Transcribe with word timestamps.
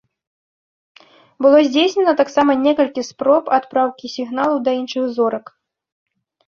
Было 1.45 1.57
здзейснена 1.67 2.13
таксама 2.23 2.51
некалькі 2.65 3.07
спроб 3.13 3.43
адпраўкі 3.59 4.13
сігналаў 4.17 4.57
да 4.71 4.79
іншых 4.81 5.03
зорак. 5.21 5.45